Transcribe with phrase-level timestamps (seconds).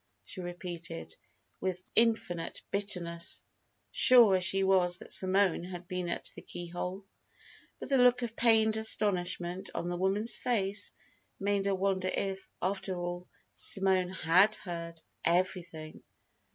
[0.25, 1.15] she repeated,
[1.59, 3.43] with infinite bitterness,
[3.91, 7.05] sure as she was that Simone had been at the keyhole.
[7.79, 10.91] But the look of pained astonishment on the woman's face
[11.39, 16.01] made her wonder if, after all, Simone had heard "everything."